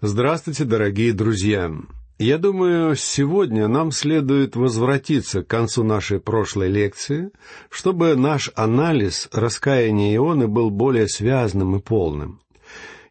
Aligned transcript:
Здравствуйте, 0.00 0.64
дорогие 0.64 1.12
друзья! 1.12 1.72
Я 2.20 2.38
думаю, 2.38 2.94
сегодня 2.94 3.66
нам 3.66 3.90
следует 3.90 4.54
возвратиться 4.54 5.42
к 5.42 5.48
концу 5.48 5.82
нашей 5.82 6.20
прошлой 6.20 6.68
лекции, 6.68 7.32
чтобы 7.68 8.14
наш 8.14 8.52
анализ 8.54 9.28
раскаяния 9.32 10.14
Ионы 10.14 10.46
был 10.46 10.70
более 10.70 11.08
связанным 11.08 11.74
и 11.74 11.80
полным. 11.80 12.40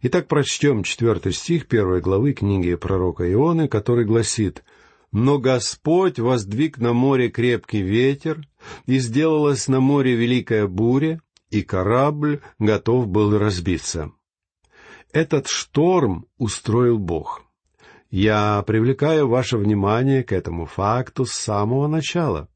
Итак, 0.01 0.29
прочтем 0.29 0.83
четвертый 0.83 1.33
стих 1.33 1.67
первой 1.67 1.99
главы 1.99 2.31
книги 2.31 2.73
пророка 2.75 3.29
Ионы, 3.29 3.67
который 3.67 4.05
гласит 4.05 4.63
«Но 5.11 5.39
Господь 5.39 6.19
воздвиг 6.19 6.77
на 6.77 6.93
море 6.93 7.29
крепкий 7.29 7.81
ветер, 7.81 8.39
и 8.85 8.99
сделалась 8.99 9.67
на 9.67 9.81
море 9.81 10.15
великая 10.15 10.67
буря, 10.67 11.19
и 11.49 11.63
корабль 11.63 12.39
готов 12.59 13.09
был 13.09 13.37
разбиться». 13.37 14.13
Этот 15.13 15.47
шторм 15.47 16.25
устроил 16.37 16.97
Бог. 16.97 17.43
Я 18.09 18.63
привлекаю 18.65 19.27
ваше 19.27 19.57
внимание 19.57 20.23
к 20.23 20.31
этому 20.31 20.65
факту 20.65 21.25
с 21.25 21.31
самого 21.31 21.87
начала. 21.87 22.49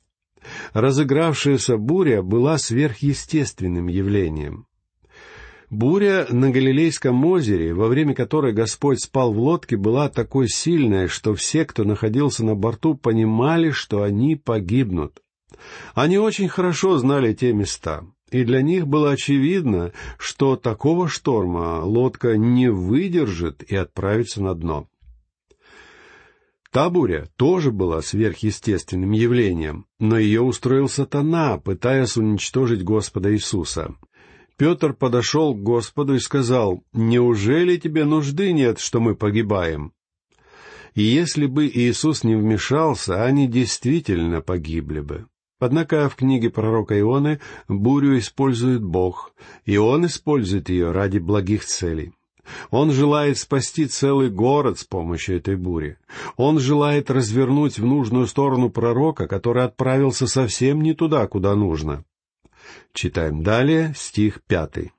Разыгравшаяся 0.74 1.78
буря 1.78 2.22
была 2.22 2.58
сверхъестественным 2.58 3.88
явлением. 3.88 4.66
Буря 5.70 6.26
на 6.30 6.50
Галилейском 6.50 7.24
озере, 7.26 7.74
во 7.74 7.88
время 7.88 8.14
которой 8.14 8.52
Господь 8.52 9.02
спал 9.02 9.34
в 9.34 9.40
лодке, 9.40 9.78
была 9.78 10.10
такой 10.10 10.50
сильной, 10.50 11.08
что 11.08 11.34
все, 11.34 11.64
кто 11.64 11.86
находился 11.86 12.44
на 12.44 12.56
борту, 12.56 12.96
понимали, 12.96 13.72
что 13.72 14.04
они 14.04 14.36
погибнут. 14.36 15.22
Они 15.94 16.18
очень 16.18 16.50
хорошо 16.50 16.98
знали 16.98 17.34
те 17.34 17.54
места 17.54 18.04
и 18.32 18.44
для 18.44 18.62
них 18.62 18.88
было 18.88 19.12
очевидно, 19.12 19.92
что 20.18 20.56
такого 20.56 21.08
шторма 21.08 21.82
лодка 21.84 22.38
не 22.38 22.72
выдержит 22.72 23.62
и 23.64 23.76
отправится 23.76 24.42
на 24.42 24.56
дно. 24.56 24.88
Та 26.72 26.90
буря 26.90 27.28
тоже 27.36 27.72
была 27.72 28.02
сверхъестественным 28.02 29.12
явлением, 29.12 29.86
но 30.00 30.18
ее 30.18 30.42
устроил 30.42 30.88
сатана, 30.88 31.58
пытаясь 31.58 32.16
уничтожить 32.16 32.84
Господа 32.84 33.34
Иисуса. 33.34 33.94
Петр 34.56 34.94
подошел 34.94 35.54
к 35.54 35.62
Господу 35.62 36.16
и 36.16 36.20
сказал, 36.20 36.84
«Неужели 36.94 37.76
тебе 37.76 38.06
нужды 38.06 38.54
нет, 38.54 38.80
что 38.80 39.02
мы 39.02 39.16
погибаем?» 39.16 39.92
И 40.94 41.04
если 41.04 41.46
бы 41.46 41.68
Иисус 41.68 42.24
не 42.24 42.36
вмешался, 42.36 43.24
они 43.24 43.48
действительно 43.48 44.42
погибли 44.42 45.00
бы. 45.02 45.26
Однако 45.62 46.10
в 46.10 46.16
книге 46.16 46.50
пророка 46.50 47.00
Ионы 47.00 47.40
бурю 47.68 48.18
использует 48.18 48.84
Бог, 48.84 49.32
и 49.64 49.78
Он 49.78 50.08
использует 50.08 50.70
ее 50.70 50.90
ради 50.90 51.20
благих 51.20 51.66
целей. 51.66 52.14
Он 52.72 52.92
желает 52.92 53.38
спасти 53.38 53.86
целый 53.86 54.32
город 54.32 54.80
с 54.80 54.86
помощью 54.86 55.38
этой 55.38 55.56
бури. 55.56 56.00
Он 56.36 56.60
желает 56.60 57.12
развернуть 57.12 57.78
в 57.78 57.86
нужную 57.86 58.26
сторону 58.26 58.72
пророка, 58.72 59.28
который 59.28 59.64
отправился 59.64 60.26
совсем 60.26 60.82
не 60.82 60.96
туда, 60.96 61.28
куда 61.28 61.54
нужно. 61.54 62.06
Читаем 62.92 63.44
далее 63.44 63.94
стих 63.96 64.42
пятый. 64.48 64.94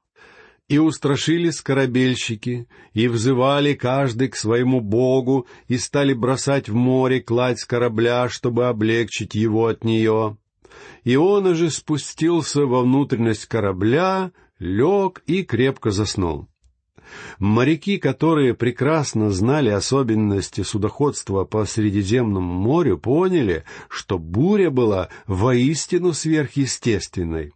«И 0.68 0.78
устрашились 0.78 1.60
корабельщики, 1.60 2.68
и 2.94 3.08
взывали 3.08 3.74
каждый 3.74 4.28
к 4.28 4.36
своему 4.36 4.80
богу, 4.80 5.48
и 5.66 5.76
стали 5.76 6.14
бросать 6.14 6.68
в 6.68 6.74
море 6.76 7.20
кладь 7.20 7.58
с 7.58 7.64
корабля, 7.64 8.28
чтобы 8.28 8.68
облегчить 8.68 9.34
его 9.34 9.66
от 9.66 9.82
нее. 9.82 10.38
Иона 11.04 11.54
же 11.54 11.70
спустился 11.70 12.66
во 12.66 12.82
внутренность 12.82 13.46
корабля, 13.46 14.32
лег 14.58 15.22
и 15.26 15.42
крепко 15.42 15.90
заснул. 15.90 16.48
Моряки, 17.38 17.98
которые 17.98 18.54
прекрасно 18.54 19.30
знали 19.30 19.68
особенности 19.68 20.62
судоходства 20.62 21.44
по 21.44 21.64
Средиземному 21.64 22.54
морю, 22.54 22.98
поняли, 22.98 23.64
что 23.88 24.18
буря 24.18 24.70
была 24.70 25.08
воистину 25.26 26.12
сверхъестественной. 26.12 27.52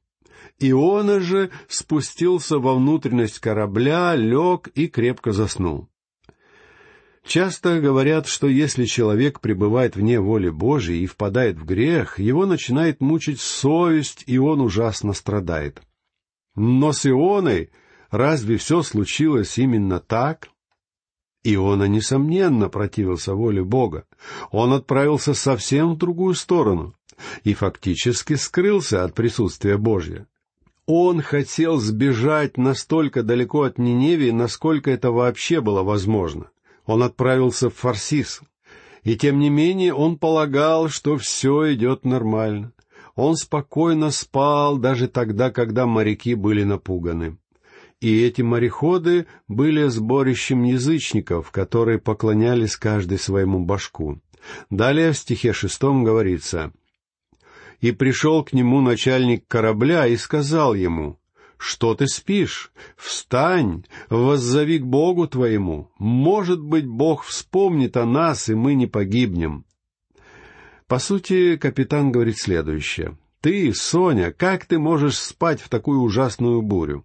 Иона 0.59 1.21
же 1.21 1.51
спустился 1.69 2.59
во 2.59 2.75
внутренность 2.75 3.39
корабля, 3.39 4.15
лег 4.15 4.69
и 4.75 4.89
крепко 4.89 5.33
заснул. 5.33 5.89
Часто 7.27 7.81
говорят, 7.81 8.29
что 8.29 8.47
если 8.47 8.85
человек 8.85 9.41
пребывает 9.41 9.97
вне 9.97 10.21
воли 10.21 10.49
Божией 10.49 11.03
и 11.03 11.07
впадает 11.07 11.57
в 11.57 11.65
грех, 11.65 12.21
его 12.21 12.47
начинает 12.47 13.01
мучить 13.01 13.41
совесть, 13.41 14.23
и 14.27 14.39
он 14.39 14.61
ужасно 14.61 15.13
страдает. 15.13 15.83
Но 16.55 16.93
с 16.93 17.05
Ионой 17.05 17.71
разве 18.11 18.59
все 18.59 18.83
случилось 18.83 19.59
именно 19.59 19.99
так? 19.99 20.51
Иона, 21.43 21.85
несомненно, 21.85 22.69
противился 22.69 23.35
воле 23.35 23.65
Бога. 23.65 24.05
Он 24.53 24.73
отправился 24.73 25.35
совсем 25.35 25.95
в 25.95 25.99
другую 25.99 26.35
сторону 26.35 26.95
и 27.43 27.55
фактически 27.55 28.35
скрылся 28.35 29.03
от 29.03 29.15
присутствия 29.15 29.77
Божьего. 29.77 30.27
Он 30.87 31.23
хотел 31.23 31.79
сбежать 31.79 32.57
настолько 32.57 33.25
далеко 33.25 33.63
от 33.63 33.79
Ниневии, 33.79 34.31
насколько 34.31 34.93
это 34.93 35.11
вообще 35.11 35.61
было 35.61 35.83
возможно 35.83 36.51
он 36.87 37.03
отправился 37.03 37.69
в 37.69 37.75
Фарсис. 37.75 38.41
И 39.03 39.17
тем 39.17 39.39
не 39.39 39.51
менее 39.51 39.95
он 39.95 40.19
полагал, 40.19 40.89
что 40.89 41.17
все 41.17 41.75
идет 41.75 42.05
нормально. 42.05 42.73
Он 43.15 43.37
спокойно 43.37 44.11
спал 44.11 44.79
даже 44.79 45.09
тогда, 45.09 45.51
когда 45.51 45.87
моряки 45.87 46.35
были 46.35 46.65
напуганы. 46.65 47.39
И 48.01 48.23
эти 48.23 48.43
мореходы 48.43 49.27
были 49.49 49.89
сборищем 49.89 50.65
язычников, 50.65 51.51
которые 51.51 51.99
поклонялись 51.99 52.77
каждый 52.77 53.19
своему 53.19 53.65
башку. 53.65 54.21
Далее 54.71 55.13
в 55.13 55.19
стихе 55.19 55.53
шестом 55.53 56.05
говорится 56.05 56.73
«И 57.81 57.93
пришел 57.93 58.45
к 58.45 58.53
нему 58.53 58.81
начальник 58.81 59.47
корабля 59.49 60.07
и 60.07 60.17
сказал 60.17 60.75
ему, 60.75 61.19
что 61.59 61.95
ты 61.95 62.07
спишь? 62.07 62.73
Встань, 62.97 63.85
воззови 64.11 64.79
к 64.79 64.85
Богу 64.85 65.27
твоему. 65.27 65.91
Может 65.99 66.61
быть, 66.61 66.87
Бог 66.87 67.25
вспомнит 67.25 67.97
о 67.97 68.05
нас, 68.05 68.49
и 68.49 68.55
мы 68.55 68.75
не 68.75 68.87
погибнем. 68.87 69.65
По 70.87 70.99
сути, 70.99 71.57
капитан 71.57 72.13
говорит 72.13 72.39
следующее. 72.39 73.17
Ты, 73.41 73.73
Соня, 73.75 74.33
как 74.33 74.67
ты 74.67 74.79
можешь 74.79 75.19
спать 75.19 75.61
в 75.61 75.69
такую 75.69 76.01
ужасную 76.01 76.63
бурю? 76.63 77.05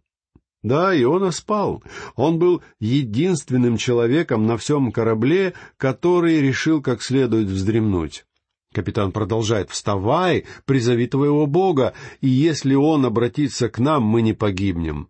Да, 0.64 1.00
Иона 1.00 1.32
спал. 1.32 1.84
Он 2.16 2.38
был 2.38 2.62
единственным 2.80 3.78
человеком 3.78 4.46
на 4.46 4.58
всем 4.58 4.92
корабле, 4.92 5.54
который 5.78 6.40
решил 6.40 6.82
как 6.82 7.02
следует 7.02 7.48
вздремнуть. 7.48 8.26
Капитан 8.74 9.12
продолжает, 9.12 9.70
«Вставай, 9.70 10.46
призови 10.66 11.08
твоего 11.08 11.46
Бога, 11.46 11.94
и 12.22 12.30
если 12.30 12.74
Он 12.74 13.06
обратится 13.06 13.68
к 13.68 13.80
нам, 13.80 14.04
мы 14.04 14.22
не 14.22 14.34
погибнем». 14.34 15.10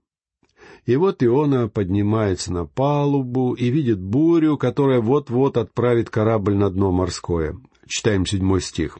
И 0.88 0.96
вот 0.96 1.22
Иона 1.22 1.68
поднимается 1.68 2.52
на 2.52 2.66
палубу 2.66 3.54
и 3.54 3.70
видит 3.70 4.02
бурю, 4.02 4.58
которая 4.58 5.00
вот-вот 5.00 5.58
отправит 5.58 6.10
корабль 6.10 6.56
на 6.56 6.72
дно 6.72 6.92
морское. 6.92 7.56
Читаем 7.88 8.26
седьмой 8.26 8.62
стих. 8.62 8.98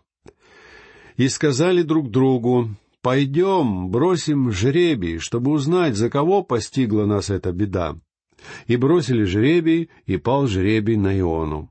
«И 1.18 1.28
сказали 1.28 1.82
друг 1.82 2.12
другу, 2.12 2.70
«Пойдем, 3.02 3.90
бросим 3.90 4.52
жребий, 4.52 5.18
чтобы 5.18 5.52
узнать, 5.52 5.96
за 5.96 6.12
кого 6.12 6.44
постигла 6.44 7.06
нас 7.06 7.32
эта 7.32 7.52
беда». 7.52 7.98
И 8.68 8.76
бросили 8.76 9.24
жребий, 9.24 9.90
и 10.06 10.18
пал 10.18 10.48
жребий 10.48 10.98
на 10.98 11.18
Иону. 11.20 11.71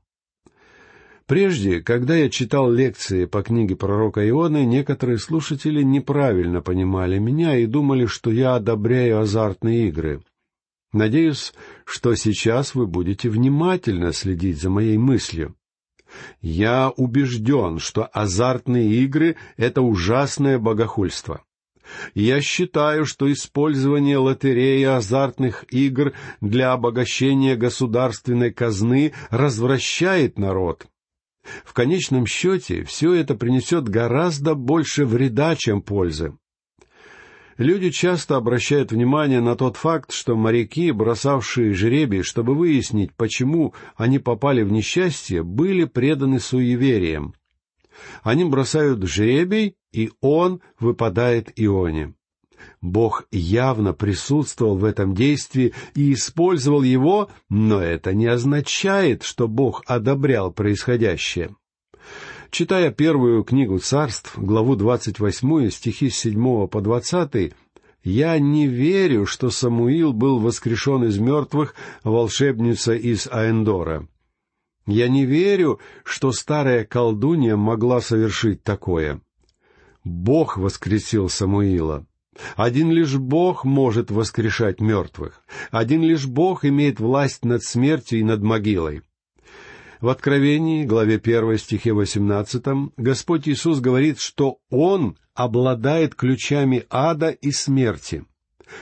Прежде, 1.31 1.79
когда 1.79 2.17
я 2.17 2.29
читал 2.29 2.69
лекции 2.69 3.23
по 3.23 3.41
книге 3.41 3.77
пророка 3.77 4.19
Ионы, 4.27 4.65
некоторые 4.65 5.17
слушатели 5.17 5.81
неправильно 5.81 6.61
понимали 6.61 7.19
меня 7.19 7.55
и 7.55 7.67
думали, 7.67 8.05
что 8.05 8.31
я 8.31 8.55
одобряю 8.55 9.21
азартные 9.21 9.87
игры. 9.87 10.21
Надеюсь, 10.91 11.53
что 11.85 12.15
сейчас 12.15 12.75
вы 12.75 12.85
будете 12.85 13.29
внимательно 13.29 14.11
следить 14.11 14.61
за 14.61 14.69
моей 14.69 14.97
мыслью. 14.97 15.55
Я 16.41 16.89
убежден, 16.89 17.79
что 17.79 18.09
азартные 18.11 18.89
игры— 18.95 19.37
это 19.55 19.81
ужасное 19.81 20.59
богохульство. 20.59 21.45
Я 22.13 22.41
считаю, 22.41 23.05
что 23.05 23.31
использование 23.31 24.17
лотереи 24.17 24.83
азартных 24.83 25.63
игр 25.69 26.11
для 26.41 26.73
обогащения 26.73 27.55
государственной 27.55 28.51
казны 28.51 29.13
развращает 29.29 30.37
народ, 30.37 30.87
в 31.63 31.73
конечном 31.73 32.25
счете 32.25 32.83
все 32.83 33.13
это 33.13 33.35
принесет 33.35 33.87
гораздо 33.87 34.55
больше 34.55 35.05
вреда, 35.05 35.55
чем 35.55 35.81
пользы. 35.81 36.33
Люди 37.57 37.91
часто 37.91 38.37
обращают 38.37 38.91
внимание 38.91 39.39
на 39.39 39.55
тот 39.55 39.77
факт, 39.77 40.11
что 40.11 40.35
моряки, 40.35 40.91
бросавшие 40.91 41.73
жребий, 41.73 42.23
чтобы 42.23 42.55
выяснить, 42.55 43.13
почему 43.15 43.73
они 43.95 44.19
попали 44.19 44.63
в 44.63 44.71
несчастье, 44.71 45.43
были 45.43 45.85
преданы 45.85 46.39
суевериям. 46.39 47.35
Они 48.23 48.45
бросают 48.45 49.03
жребий, 49.03 49.75
и 49.91 50.11
он 50.21 50.61
выпадает 50.79 51.51
Ионе. 51.55 52.15
Бог 52.81 53.25
явно 53.31 53.93
присутствовал 53.93 54.77
в 54.77 54.85
этом 54.85 55.13
действии 55.13 55.73
и 55.95 56.13
использовал 56.13 56.81
его, 56.81 57.29
но 57.49 57.81
это 57.81 58.13
не 58.13 58.27
означает, 58.27 59.23
что 59.23 59.47
Бог 59.47 59.83
одобрял 59.85 60.51
происходящее. 60.51 61.55
Читая 62.49 62.91
первую 62.91 63.43
книгу 63.43 63.79
царств, 63.79 64.37
главу 64.37 64.75
двадцать 64.75 65.19
восьмую, 65.19 65.71
стихи 65.71 66.09
с 66.09 66.17
седьмого 66.17 66.67
по 66.67 66.81
двадцатый, 66.81 67.53
я 68.03 68.37
не 68.39 68.67
верю, 68.67 69.25
что 69.25 69.51
Самуил 69.51 70.11
был 70.11 70.39
воскрешен 70.39 71.03
из 71.05 71.19
мертвых 71.19 71.75
волшебница 72.03 72.93
из 72.93 73.27
Аэндора. 73.27 74.07
Я 74.87 75.07
не 75.07 75.25
верю, 75.25 75.79
что 76.03 76.31
старая 76.31 76.83
колдунья 76.83 77.55
могла 77.55 78.01
совершить 78.01 78.63
такое. 78.63 79.21
Бог 80.03 80.57
воскресил 80.57 81.29
Самуила. 81.29 82.05
Один 82.55 82.91
лишь 82.91 83.17
Бог 83.17 83.65
может 83.65 84.11
воскрешать 84.11 84.79
мертвых. 84.79 85.43
Один 85.69 86.01
лишь 86.01 86.27
Бог 86.27 86.65
имеет 86.65 86.99
власть 86.99 87.43
над 87.43 87.63
смертью 87.63 88.19
и 88.19 88.23
над 88.23 88.41
могилой. 88.41 89.01
В 89.99 90.09
Откровении, 90.09 90.85
главе 90.85 91.17
1 91.17 91.57
стихе 91.57 91.93
18, 91.93 92.93
Господь 92.97 93.47
Иисус 93.47 93.79
говорит, 93.79 94.19
что 94.19 94.57
Он 94.69 95.17
обладает 95.35 96.15
ключами 96.15 96.85
ада 96.89 97.29
и 97.29 97.51
смерти, 97.51 98.25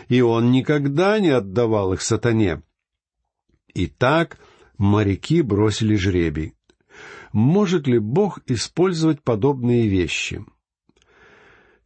и 0.07 0.21
Он 0.21 0.51
никогда 0.51 1.19
не 1.19 1.29
отдавал 1.29 1.93
их 1.93 2.01
сатане. 2.01 2.63
Итак, 3.73 4.39
моряки 4.77 5.41
бросили 5.41 5.95
жребий. 5.95 6.53
Может 7.33 7.85
ли 7.85 7.99
Бог 7.99 8.39
использовать 8.47 9.21
подобные 9.21 9.87
вещи? 9.87 10.45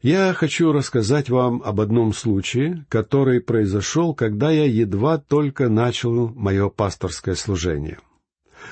Я 0.03 0.33
хочу 0.33 0.73
рассказать 0.73 1.29
вам 1.29 1.61
об 1.63 1.79
одном 1.79 2.11
случае, 2.11 2.85
который 2.89 3.39
произошел, 3.39 4.13
когда 4.13 4.51
я 4.51 4.65
едва 4.65 5.17
только 5.17 5.69
начал 5.69 6.27
мое 6.35 6.67
пасторское 6.67 7.35
служение. 7.35 7.99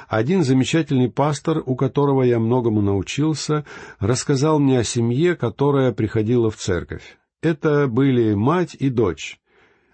Один 0.10 0.44
замечательный 0.44 1.10
пастор, 1.10 1.64
у 1.66 1.78
которого 1.78 2.24
я 2.24 2.38
многому 2.38 2.82
научился, 2.82 3.64
рассказал 4.00 4.60
мне 4.60 4.80
о 4.80 4.84
семье, 4.84 5.38
которая 5.38 5.94
приходила 5.94 6.52
в 6.52 6.58
церковь. 6.58 7.18
Это 7.42 7.88
были 7.88 8.34
мать 8.34 8.76
и 8.78 8.90
дочь. 8.90 9.40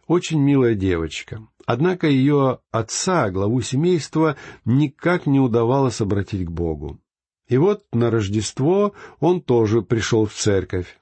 Очень 0.08 0.42
милая 0.42 0.74
девочка. 0.74 1.48
Однако 1.68 2.08
ее 2.08 2.62
отца, 2.72 3.30
главу 3.30 3.62
семейства, 3.62 4.38
никак 4.66 5.28
не 5.28 5.40
удавалось 5.40 6.02
обратить 6.02 6.48
к 6.48 6.50
Богу. 6.50 7.00
И 7.48 7.58
вот 7.58 7.84
на 7.94 8.10
Рождество 8.10 8.94
он 9.20 9.40
тоже 9.40 9.84
пришел 9.84 10.26
в 10.26 10.34
церковь. 10.34 10.98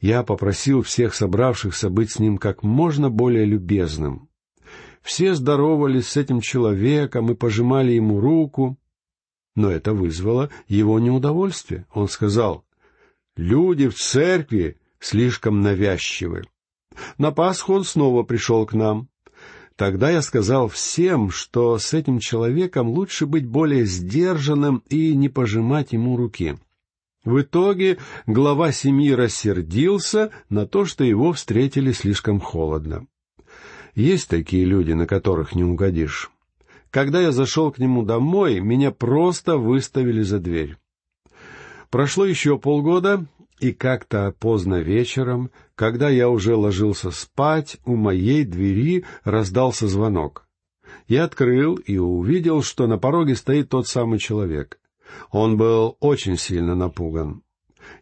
Я 0.00 0.22
попросил 0.22 0.82
всех 0.82 1.14
собравшихся 1.14 1.90
быть 1.90 2.12
с 2.12 2.18
ним 2.18 2.38
как 2.38 2.62
можно 2.62 3.10
более 3.10 3.44
любезным. 3.44 4.28
Все 5.02 5.34
здоровались 5.34 6.08
с 6.08 6.16
этим 6.16 6.40
человеком 6.40 7.30
и 7.30 7.34
пожимали 7.34 7.92
ему 7.92 8.20
руку, 8.20 8.76
но 9.54 9.70
это 9.70 9.94
вызвало 9.94 10.50
его 10.68 10.98
неудовольствие. 10.98 11.86
Он 11.92 12.08
сказал, 12.08 12.64
«Люди 13.36 13.88
в 13.88 13.94
церкви 13.94 14.78
слишком 14.98 15.60
навязчивы». 15.60 16.44
На 17.18 17.30
Пасху 17.30 17.74
он 17.74 17.84
снова 17.84 18.22
пришел 18.22 18.66
к 18.66 18.72
нам. 18.72 19.08
Тогда 19.76 20.10
я 20.10 20.22
сказал 20.22 20.68
всем, 20.68 21.30
что 21.30 21.78
с 21.78 21.92
этим 21.92 22.18
человеком 22.18 22.88
лучше 22.88 23.26
быть 23.26 23.46
более 23.46 23.84
сдержанным 23.84 24.82
и 24.88 25.14
не 25.14 25.28
пожимать 25.28 25.92
ему 25.92 26.16
руки. 26.16 26.56
В 27.26 27.40
итоге 27.40 27.98
глава 28.28 28.70
семьи 28.70 29.10
рассердился 29.10 30.30
на 30.48 30.64
то, 30.64 30.84
что 30.84 31.02
его 31.02 31.32
встретили 31.32 31.90
слишком 31.90 32.38
холодно. 32.38 33.08
Есть 33.96 34.28
такие 34.28 34.64
люди, 34.64 34.92
на 34.92 35.08
которых 35.08 35.56
не 35.56 35.64
угодишь. 35.64 36.30
Когда 36.90 37.20
я 37.20 37.32
зашел 37.32 37.72
к 37.72 37.78
нему 37.78 38.04
домой, 38.04 38.60
меня 38.60 38.92
просто 38.92 39.58
выставили 39.58 40.22
за 40.22 40.38
дверь. 40.38 40.76
Прошло 41.90 42.24
еще 42.24 42.58
полгода, 42.58 43.26
и 43.58 43.72
как-то 43.72 44.32
поздно 44.38 44.80
вечером, 44.80 45.50
когда 45.74 46.08
я 46.08 46.30
уже 46.30 46.54
ложился 46.54 47.10
спать, 47.10 47.78
у 47.84 47.96
моей 47.96 48.44
двери 48.44 49.04
раздался 49.24 49.88
звонок. 49.88 50.46
Я 51.08 51.24
открыл 51.24 51.74
и 51.74 51.98
увидел, 51.98 52.62
что 52.62 52.86
на 52.86 52.98
пороге 52.98 53.34
стоит 53.34 53.68
тот 53.68 53.88
самый 53.88 54.20
человек. 54.20 54.78
Он 55.30 55.56
был 55.56 55.96
очень 56.00 56.36
сильно 56.36 56.74
напуган. 56.74 57.42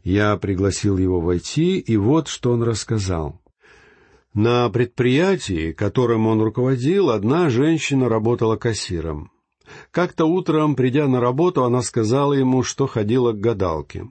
Я 0.02 0.36
пригласил 0.36 0.98
его 0.98 1.20
войти, 1.20 1.78
и 1.78 1.96
вот 1.96 2.28
что 2.28 2.52
он 2.52 2.62
рассказал. 2.62 3.40
На 4.32 4.68
предприятии, 4.68 5.72
которым 5.72 6.26
он 6.26 6.42
руководил, 6.42 7.10
одна 7.10 7.50
женщина 7.50 8.08
работала 8.08 8.56
кассиром. 8.56 9.30
Как-то 9.90 10.26
утром, 10.26 10.74
придя 10.74 11.06
на 11.06 11.20
работу, 11.20 11.64
она 11.64 11.82
сказала 11.82 12.32
ему, 12.32 12.62
что 12.62 12.86
ходила 12.86 13.32
к 13.32 13.40
гадалке. 13.40 14.08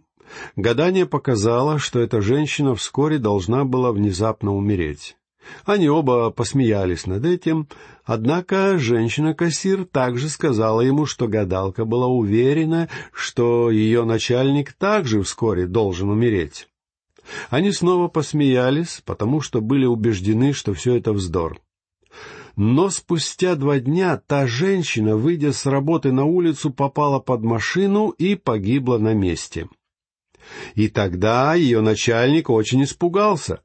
Гадание 0.56 1.06
показало, 1.06 1.78
что 1.78 2.00
эта 2.00 2.22
женщина 2.22 2.74
вскоре 2.74 3.18
должна 3.18 3.66
была 3.66 3.92
внезапно 3.92 4.56
умереть. 4.56 5.18
Они 5.66 5.90
оба 5.90 6.30
посмеялись 6.30 7.06
над 7.06 7.26
этим, 7.26 7.68
однако 8.04 8.78
женщина-кассир 8.78 9.86
также 9.86 10.30
сказала 10.30 10.82
ему, 10.82 11.06
что 11.06 11.28
гадалка 11.28 11.86
была 11.86 12.08
уверена, 12.08 12.90
что 13.12 13.70
ее 13.70 14.04
начальник 14.06 14.74
также 14.74 15.22
вскоре 15.22 15.68
должен 15.68 16.10
умереть. 16.10 16.68
Они 17.50 17.72
снова 17.72 18.08
посмеялись, 18.08 19.02
потому 19.06 19.42
что 19.42 19.62
были 19.62 19.86
убеждены, 19.86 20.54
что 20.54 20.74
все 20.74 20.96
это 20.96 21.14
вздор. 21.14 21.60
Но 22.56 22.90
спустя 22.90 23.56
два 23.56 23.80
дня 23.80 24.18
та 24.18 24.46
женщина, 24.46 25.16
выйдя 25.16 25.54
с 25.54 25.66
работы 25.66 26.12
на 26.12 26.26
улицу, 26.26 26.72
попала 26.72 27.20
под 27.20 27.42
машину 27.44 28.10
и 28.10 28.36
погибла 28.36 29.00
на 29.00 29.14
месте. 29.14 29.70
И 30.76 30.88
тогда 30.90 31.56
ее 31.56 31.82
начальник 31.82 32.50
очень 32.50 32.84
испугался. 32.84 33.62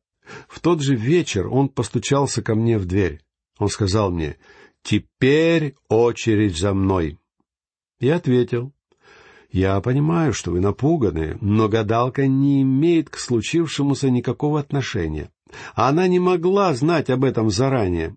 В 0.49 0.61
тот 0.61 0.83
же 0.83 0.95
вечер 0.95 1.49
он 1.49 1.69
постучался 1.69 2.43
ко 2.43 2.55
мне 2.55 2.79
в 2.79 2.87
дверь. 2.87 3.21
Он 3.59 3.69
сказал 3.69 4.11
мне, 4.11 4.37
«Теперь 4.83 5.75
очередь 5.89 6.57
за 6.57 6.75
мной». 6.75 7.19
Я 8.01 8.17
ответил, 8.17 8.73
«Я 9.51 9.81
понимаю, 9.81 10.33
что 10.33 10.53
вы 10.53 10.61
напуганы, 10.61 11.39
но 11.41 11.69
гадалка 11.69 12.27
не 12.27 12.63
имеет 12.63 13.11
к 13.11 13.19
случившемуся 13.19 14.11
никакого 14.11 14.61
отношения. 14.61 15.31
Она 15.75 16.07
не 16.07 16.19
могла 16.19 16.75
знать 16.75 17.11
об 17.11 17.25
этом 17.25 17.51
заранее. 17.51 18.17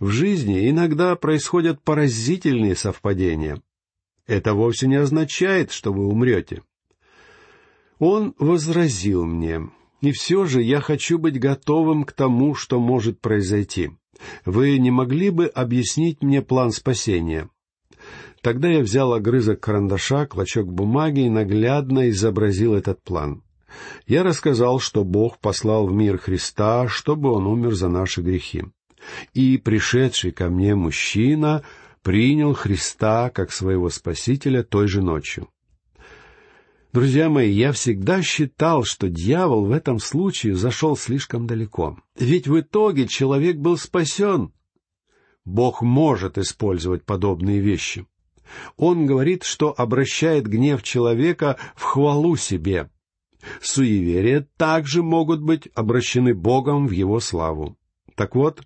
В 0.00 0.10
жизни 0.10 0.68
иногда 0.68 1.14
происходят 1.16 1.82
поразительные 1.82 2.74
совпадения. 2.74 3.60
Это 4.26 4.54
вовсе 4.54 4.88
не 4.88 4.96
означает, 4.96 5.70
что 5.70 5.92
вы 5.92 6.06
умрете. 6.06 6.62
Он 7.98 8.34
возразил 8.38 9.24
мне, 9.24 9.70
и 10.00 10.12
все 10.12 10.44
же 10.46 10.62
я 10.62 10.80
хочу 10.80 11.18
быть 11.18 11.38
готовым 11.38 12.04
к 12.04 12.12
тому, 12.12 12.54
что 12.54 12.78
может 12.78 13.20
произойти. 13.20 13.90
Вы 14.44 14.78
не 14.78 14.90
могли 14.90 15.30
бы 15.30 15.46
объяснить 15.46 16.22
мне 16.22 16.42
план 16.42 16.70
спасения? 16.70 17.48
Тогда 18.42 18.68
я 18.68 18.80
взял 18.80 19.12
огрызок 19.12 19.60
карандаша, 19.60 20.26
клочок 20.26 20.72
бумаги 20.72 21.20
и 21.20 21.30
наглядно 21.30 22.10
изобразил 22.10 22.74
этот 22.74 23.02
план. 23.02 23.42
Я 24.06 24.22
рассказал, 24.22 24.78
что 24.78 25.04
Бог 25.04 25.38
послал 25.38 25.86
в 25.86 25.92
мир 25.92 26.18
Христа, 26.18 26.88
чтобы 26.88 27.32
Он 27.32 27.46
умер 27.46 27.74
за 27.74 27.88
наши 27.88 28.22
грехи. 28.22 28.64
И 29.34 29.58
пришедший 29.58 30.32
ко 30.32 30.48
мне 30.48 30.74
мужчина 30.74 31.62
принял 32.02 32.54
Христа 32.54 33.30
как 33.30 33.52
своего 33.52 33.90
Спасителя 33.90 34.62
той 34.62 34.88
же 34.88 35.02
ночью. 35.02 35.48
Друзья 36.96 37.28
мои, 37.28 37.52
я 37.52 37.72
всегда 37.72 38.22
считал, 38.22 38.82
что 38.82 39.10
дьявол 39.10 39.66
в 39.66 39.70
этом 39.70 39.98
случае 39.98 40.56
зашел 40.56 40.96
слишком 40.96 41.46
далеко. 41.46 41.98
Ведь 42.18 42.48
в 42.48 42.58
итоге 42.58 43.06
человек 43.06 43.58
был 43.58 43.76
спасен. 43.76 44.54
Бог 45.44 45.82
может 45.82 46.38
использовать 46.38 47.04
подобные 47.04 47.60
вещи. 47.60 48.06
Он 48.78 49.04
говорит, 49.04 49.42
что 49.42 49.74
обращает 49.76 50.46
гнев 50.46 50.82
человека 50.82 51.58
в 51.74 51.82
хвалу 51.82 52.34
себе. 52.36 52.88
Суеверия 53.60 54.48
также 54.56 55.02
могут 55.02 55.42
быть 55.42 55.68
обращены 55.74 56.32
Богом 56.32 56.86
в 56.86 56.92
его 56.92 57.20
славу. 57.20 57.76
Так 58.14 58.34
вот, 58.34 58.62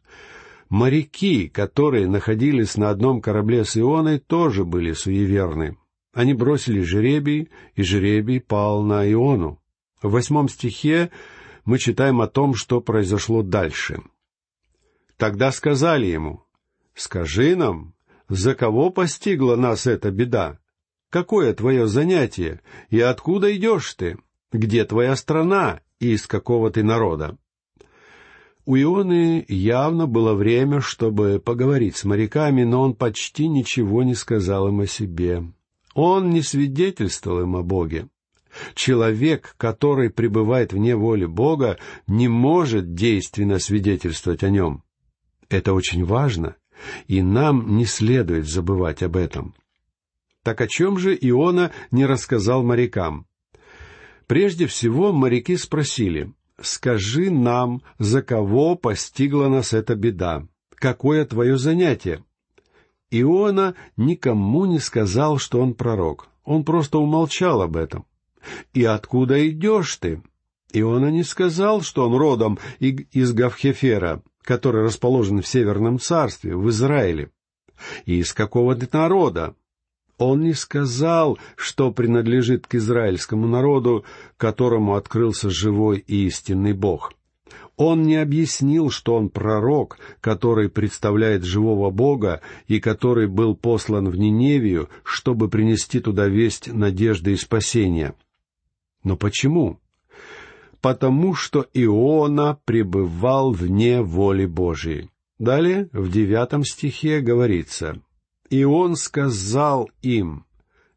моряки, 0.69 1.49
которые 1.49 2.07
находились 2.07 2.77
на 2.77 2.91
одном 2.91 3.23
корабле 3.23 3.65
с 3.65 3.77
Ионой, 3.77 4.21
тоже 4.21 4.65
были 4.65 4.93
суеверны. 4.93 5.77
Они 6.13 6.35
бросили 6.35 6.83
жребий, 6.83 7.51
и 7.75 7.83
жребий 7.83 8.41
пал 8.41 8.83
на 8.83 9.11
Иону. 9.11 9.61
В 10.03 10.11
восьмом 10.11 10.49
стихе 10.49 11.11
мы 11.65 11.79
читаем 11.79 12.21
о 12.21 12.27
том, 12.27 12.55
что 12.55 12.81
произошло 12.81 13.43
дальше. 13.43 14.03
Тогда 15.17 15.53
сказали 15.53 16.07
ему, 16.07 16.43
«Скажи 16.95 17.55
нам, 17.55 17.95
за 18.29 18.55
кого 18.55 18.91
постигла 18.91 19.57
нас 19.57 19.87
эта 19.87 20.11
беда? 20.11 20.59
Какое 21.11 21.53
твое 21.55 21.87
занятие, 21.87 22.61
и 22.89 23.01
откуда 23.01 23.55
идешь 23.55 23.95
ты? 23.95 24.19
Где 24.53 24.85
твоя 24.85 25.15
страна, 25.17 25.81
и 26.01 26.13
из 26.13 26.27
какого 26.27 26.71
ты 26.71 26.83
народа?» 26.83 27.37
У 28.65 28.77
Ионы 28.77 29.45
явно 29.49 30.07
было 30.07 30.35
время, 30.35 30.81
чтобы 30.81 31.41
поговорить 31.45 31.97
с 31.97 32.05
моряками, 32.05 32.63
но 32.65 32.83
он 32.83 32.95
почти 32.95 33.49
ничего 33.49 34.03
не 34.03 34.15
сказал 34.15 34.69
им 34.69 34.81
о 34.81 34.87
себе. 34.87 35.45
Он 35.95 36.31
не 36.31 36.43
свидетельствовал 36.43 37.43
им 37.43 37.57
о 37.57 37.63
Боге. 37.63 38.09
Человек, 38.75 39.55
который 39.57 40.11
пребывает 40.11 40.73
вне 40.73 40.97
воли 40.97 41.25
Бога, 41.25 41.79
не 42.07 42.29
может 42.29 42.95
действенно 42.95 43.59
свидетельствовать 43.59 44.43
о 44.43 44.51
нем. 44.51 44.83
Это 45.49 45.73
очень 45.73 46.05
важно, 46.05 46.57
и 47.07 47.23
нам 47.23 47.77
не 47.77 47.85
следует 47.85 48.49
забывать 48.49 49.03
об 49.03 49.17
этом. 49.17 49.55
Так 50.43 50.61
о 50.61 50.67
чем 50.67 50.99
же 50.99 51.17
Иона 51.21 51.71
не 51.91 52.07
рассказал 52.07 52.63
морякам? 52.63 53.27
Прежде 54.27 54.67
всего 54.67 55.13
моряки 55.13 55.57
спросили, 55.57 56.33
«Скажи 56.61 57.31
нам, 57.31 57.83
за 57.99 58.23
кого 58.23 58.77
постигла 58.77 59.49
нас 59.49 59.73
эта 59.73 59.95
беда? 59.95 60.47
Какое 60.75 61.25
твое 61.25 61.59
занятие?» 61.59 62.25
Иона 63.11 63.75
никому 63.97 64.67
не 64.67 64.79
сказал, 64.79 65.39
что 65.39 65.61
он 65.61 65.75
пророк. 65.75 66.29
Он 66.45 66.65
просто 66.65 66.99
умолчал 66.99 67.63
об 67.63 67.77
этом. 67.77 68.05
«И 68.73 68.85
откуда 68.85 69.49
идешь 69.49 69.97
ты?» 69.97 70.23
Иона 70.73 71.11
не 71.11 71.25
сказал, 71.25 71.83
что 71.83 72.09
он 72.09 72.17
родом 72.17 72.59
из 72.79 73.33
Гавхефера, 73.33 74.23
который 74.43 74.83
расположен 74.83 75.43
в 75.43 75.47
Северном 75.47 75.99
царстве, 75.99 76.57
в 76.57 76.69
Израиле. 76.71 77.31
И 78.05 78.19
из 78.19 78.33
какого 78.33 78.75
ты 78.75 78.89
народа? 78.93 79.55
Он 80.19 80.43
не 80.43 80.53
сказал, 80.53 81.39
что 81.57 81.91
принадлежит 81.93 82.67
к 82.67 82.75
израильскому 82.75 83.47
народу, 83.47 84.05
которому 84.37 84.95
открылся 84.95 85.49
живой 85.51 86.05
и 86.07 86.27
истинный 86.27 86.75
Бог. 86.75 87.13
Он 87.81 88.03
не 88.03 88.17
объяснил, 88.17 88.91
что 88.91 89.15
он 89.15 89.31
пророк, 89.31 89.99
который 90.21 90.69
представляет 90.69 91.45
живого 91.45 91.89
Бога 91.89 92.43
и 92.69 92.79
который 92.79 93.27
был 93.27 93.57
послан 93.57 94.11
в 94.11 94.17
Ниневию, 94.17 94.91
чтобы 95.03 95.49
принести 95.49 95.99
туда 95.99 96.29
весть 96.29 96.71
надежды 96.71 97.33
и 97.33 97.37
спасения. 97.37 98.15
Но 99.03 99.17
почему? 99.17 99.81
Потому 100.83 101.35
что 101.35 101.67
Иона 101.73 102.59
пребывал 102.67 103.53
вне 103.53 104.03
воли 104.03 104.45
Божией. 104.45 105.09
Далее, 105.39 105.89
в 105.95 106.11
девятом 106.11 106.65
стихе 106.65 107.21
говорится, 107.21 107.99
и 108.51 108.63
он 108.63 108.95
сказал 108.95 109.89
им, 110.03 110.45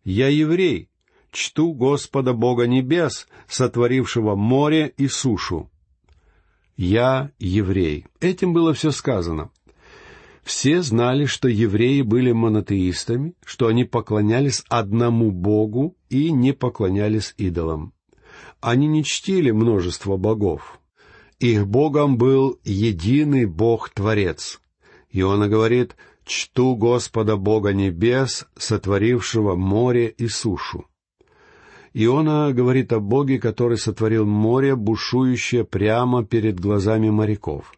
«Я 0.04 0.28
еврей, 0.28 0.90
чту 1.32 1.72
Господа 1.72 2.34
Бога 2.34 2.68
небес, 2.68 3.26
сотворившего 3.48 4.36
море 4.36 4.94
и 4.98 5.08
сушу». 5.08 5.70
«Я 6.76 7.32
еврей». 7.40 8.06
Этим 8.20 8.54
было 8.54 8.74
все 8.74 8.92
сказано. 8.92 9.52
Все 10.44 10.82
знали, 10.82 11.26
что 11.26 11.48
евреи 11.48 12.02
были 12.02 12.32
монотеистами, 12.32 13.34
что 13.46 13.68
они 13.68 13.86
поклонялись 13.86 14.64
одному 14.68 15.32
Богу 15.32 15.96
и 16.10 16.32
не 16.32 16.52
поклонялись 16.52 17.34
идолам. 17.38 17.94
Они 18.60 18.88
не 18.88 19.04
чтили 19.04 19.52
множество 19.52 20.18
богов. 20.18 20.80
Их 21.40 21.68
Богом 21.68 22.18
был 22.18 22.60
единый 22.64 23.46
Бог-творец. 23.46 24.60
Иона 25.12 25.48
говорит— 25.48 25.96
чту 26.26 26.76
Господа 26.76 27.38
Бога 27.38 27.74
небес, 27.74 28.46
сотворившего 28.58 29.56
море 29.56 30.08
и 30.08 30.28
сушу. 30.28 30.86
Иона 31.94 32.52
говорит 32.54 32.92
о 32.92 33.00
Боге, 33.00 33.40
который 33.40 33.78
сотворил 33.78 34.26
море, 34.26 34.76
бушующее 34.76 35.64
прямо 35.64 36.26
перед 36.26 36.60
глазами 36.60 37.10
моряков. 37.10 37.72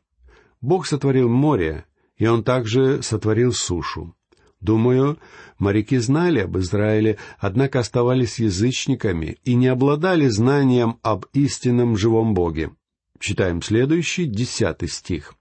Бог 0.62 0.86
сотворил 0.86 1.28
море, 1.28 1.86
и 2.18 2.26
Он 2.26 2.44
также 2.44 3.04
сотворил 3.04 3.52
сушу. 3.52 4.16
Думаю, 4.62 5.18
моряки 5.60 5.98
знали 5.98 6.40
об 6.40 6.58
Израиле, 6.58 7.18
однако 7.40 7.80
оставались 7.80 8.40
язычниками 8.40 9.38
и 9.44 9.54
не 9.54 9.68
обладали 9.68 10.28
знанием 10.28 10.98
об 11.04 11.26
истинном 11.34 11.98
живом 11.98 12.34
Боге. 12.34 12.72
Читаем 13.20 13.62
следующий, 13.62 14.26
десятый 14.26 14.88
стих. 14.88 15.36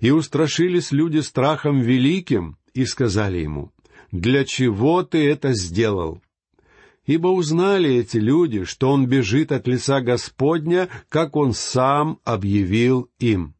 И 0.00 0.10
устрашились 0.10 0.92
люди 0.92 1.18
страхом 1.18 1.80
великим 1.80 2.56
и 2.74 2.84
сказали 2.84 3.38
ему, 3.38 3.72
«Для 4.12 4.44
чего 4.44 5.02
ты 5.02 5.28
это 5.28 5.52
сделал?» 5.52 6.22
Ибо 7.04 7.28
узнали 7.28 7.96
эти 7.96 8.18
люди, 8.18 8.64
что 8.64 8.90
он 8.90 9.06
бежит 9.06 9.50
от 9.50 9.66
лица 9.66 10.00
Господня, 10.00 10.88
как 11.08 11.34
он 11.36 11.52
сам 11.52 12.20
объявил 12.24 13.10
им. 13.18 13.54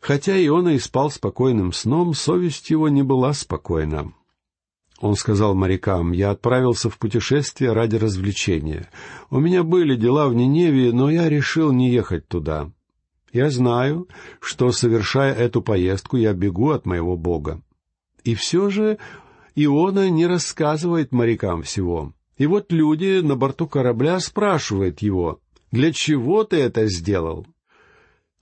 Хотя 0.00 0.42
Иона 0.44 0.70
и 0.70 0.78
спал 0.78 1.10
спокойным 1.10 1.72
сном, 1.72 2.14
совесть 2.14 2.70
его 2.70 2.88
не 2.88 3.02
была 3.02 3.34
спокойна. 3.34 4.12
Он 5.00 5.16
сказал 5.16 5.54
морякам, 5.54 6.12
«Я 6.12 6.30
отправился 6.30 6.88
в 6.88 6.98
путешествие 6.98 7.72
ради 7.72 7.96
развлечения. 7.96 8.88
У 9.28 9.38
меня 9.38 9.62
были 9.62 9.96
дела 9.96 10.28
в 10.28 10.34
Ниневии, 10.34 10.90
но 10.92 11.10
я 11.10 11.28
решил 11.28 11.72
не 11.72 11.90
ехать 11.90 12.26
туда. 12.26 12.70
Я 13.32 13.50
знаю, 13.50 14.08
что, 14.40 14.72
совершая 14.72 15.34
эту 15.34 15.60
поездку, 15.60 16.16
я 16.16 16.32
бегу 16.32 16.70
от 16.70 16.86
моего 16.86 17.18
Бога. 17.18 17.60
И 18.22 18.34
все 18.34 18.70
же 18.70 18.96
Иона 19.54 20.08
не 20.08 20.26
рассказывает 20.26 21.12
морякам 21.12 21.62
всего. 21.62 22.13
И 22.36 22.46
вот 22.46 22.72
люди 22.72 23.20
на 23.20 23.36
борту 23.36 23.68
корабля 23.68 24.18
спрашивают 24.20 25.00
его, 25.00 25.40
«Для 25.70 25.92
чего 25.92 26.44
ты 26.44 26.56
это 26.56 26.86
сделал?» 26.86 27.46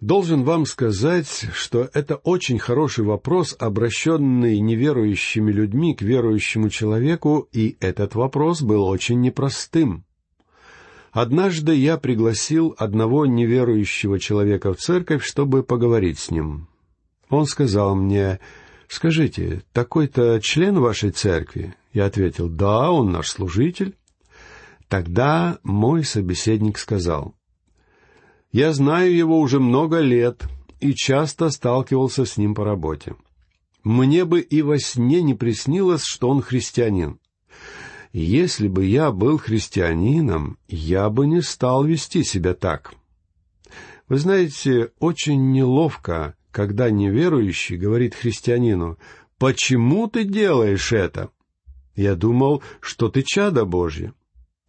Должен 0.02 0.42
вам 0.42 0.66
сказать, 0.66 1.46
что 1.54 1.88
это 1.94 2.16
очень 2.16 2.58
хороший 2.58 3.04
вопрос, 3.04 3.54
обращенный 3.56 4.58
неверующими 4.58 5.52
людьми 5.52 5.94
к 5.94 6.02
верующему 6.02 6.70
человеку, 6.70 7.48
и 7.52 7.76
этот 7.78 8.16
вопрос 8.16 8.62
был 8.62 8.82
очень 8.82 9.20
непростым. 9.20 10.04
Однажды 11.12 11.76
я 11.76 11.98
пригласил 11.98 12.74
одного 12.78 13.26
неверующего 13.26 14.18
человека 14.18 14.74
в 14.74 14.78
церковь, 14.78 15.24
чтобы 15.24 15.62
поговорить 15.62 16.18
с 16.18 16.32
ним. 16.32 16.66
Он 17.28 17.46
сказал 17.46 17.94
мне, 17.94 18.40
«Скажите, 18.88 19.62
такой-то 19.72 20.40
член 20.40 20.80
вашей 20.80 21.10
церкви?» 21.10 21.76
Я 21.92 22.06
ответил, 22.06 22.48
«Да, 22.48 22.90
он 22.90 23.12
наш 23.12 23.30
служитель». 23.30 23.96
Тогда 24.88 25.58
мой 25.62 26.04
собеседник 26.04 26.78
сказал, 26.78 27.34
«Я 28.50 28.72
знаю 28.72 29.14
его 29.14 29.40
уже 29.40 29.60
много 29.60 30.00
лет 30.00 30.42
и 30.80 30.94
часто 30.94 31.48
сталкивался 31.50 32.24
с 32.24 32.36
ним 32.36 32.54
по 32.54 32.64
работе. 32.64 33.14
Мне 33.84 34.24
бы 34.24 34.40
и 34.40 34.62
во 34.62 34.78
сне 34.78 35.22
не 35.22 35.34
приснилось, 35.34 36.04
что 36.04 36.28
он 36.28 36.42
христианин. 36.42 37.18
Если 38.12 38.68
бы 38.68 38.84
я 38.84 39.10
был 39.10 39.38
христианином, 39.38 40.58
я 40.68 41.08
бы 41.08 41.26
не 41.26 41.40
стал 41.40 41.84
вести 41.84 42.22
себя 42.22 42.52
так. 42.54 42.94
Вы 44.08 44.18
знаете, 44.18 44.92
очень 44.98 45.52
неловко, 45.52 46.36
когда 46.50 46.90
неверующий 46.90 47.78
говорит 47.78 48.14
христианину, 48.14 48.98
«Почему 49.38 50.06
ты 50.06 50.24
делаешь 50.24 50.92
это?» 50.92 51.30
Я 51.94 52.14
думал, 52.14 52.62
что 52.80 53.08
ты 53.08 53.22
чадо 53.22 53.64
Божье. 53.64 54.14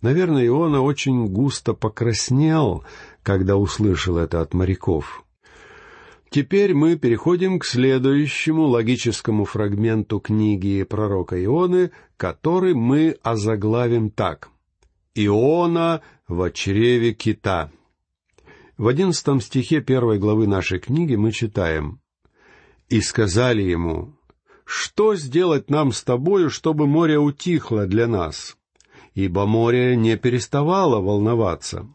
Наверное, 0.02 0.46
Иона 0.46 0.82
очень 0.82 1.28
густо 1.28 1.74
покраснел, 1.74 2.84
когда 3.24 3.56
услышал 3.56 4.18
это 4.18 4.42
от 4.42 4.54
моряков. 4.54 5.24
Теперь 6.30 6.74
мы 6.74 6.98
переходим 6.98 7.60
к 7.60 7.66
следующему 7.66 8.64
логическому 8.64 9.46
фрагменту 9.46 10.20
книги 10.20 10.84
пророка 10.84 11.42
Ионы, 11.42 11.92
который 12.18 12.74
мы 12.74 13.18
озаглавим 13.22 14.10
так. 14.10 14.50
«Иона 15.16 16.02
в 16.28 16.50
чреве 16.52 17.14
кита». 17.14 17.72
В 18.78 18.88
одиннадцатом 18.88 19.42
стихе 19.42 19.80
первой 19.80 20.18
главы 20.18 20.48
нашей 20.48 20.80
книги 20.80 21.16
мы 21.16 21.32
читаем 21.32 22.02
«И 22.90 23.00
сказали 23.00 23.62
ему, 23.62 24.16
что 24.66 25.16
сделать 25.16 25.70
нам 25.70 25.92
с 25.92 26.04
тобою, 26.04 26.50
чтобы 26.50 26.88
море 26.88 27.18
утихло 27.18 27.86
для 27.86 28.08
нас? 28.08 28.58
Ибо 29.14 29.46
море 29.46 29.96
не 29.96 30.18
переставало 30.18 31.00
волноваться». 31.00 31.88